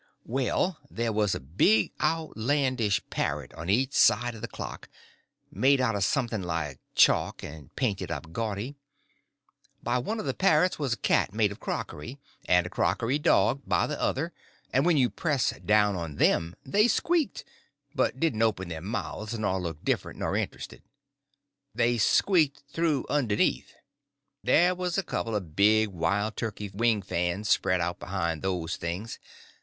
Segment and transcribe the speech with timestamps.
[0.25, 4.89] Well, there was a big outlandish parrot on each side of the clock,
[5.51, 8.73] made out of something like chalk, and painted up gaudy.
[9.83, 12.17] By one of the parrots was a cat made of crockery,
[12.49, 14.33] and a crockery dog by the other;
[14.73, 17.43] and when you pressed down on them they squeaked,
[17.93, 20.81] but didn't open their mouths nor look different nor interested.
[21.75, 23.75] They squeaked through underneath.
[24.43, 29.19] There was a couple of big wild turkey wing fans spread out behind those things.